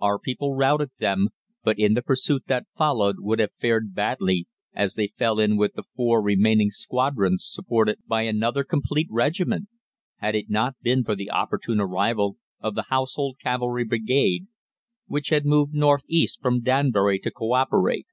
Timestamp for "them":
0.98-1.28